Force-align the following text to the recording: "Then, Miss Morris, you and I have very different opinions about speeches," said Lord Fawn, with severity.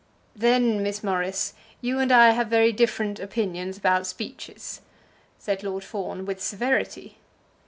"Then, 0.35 0.81
Miss 0.81 1.03
Morris, 1.03 1.53
you 1.79 1.99
and 1.99 2.11
I 2.11 2.31
have 2.31 2.47
very 2.47 2.71
different 2.71 3.19
opinions 3.19 3.77
about 3.77 4.07
speeches," 4.07 4.81
said 5.37 5.61
Lord 5.61 5.83
Fawn, 5.83 6.25
with 6.25 6.41
severity. 6.41 7.17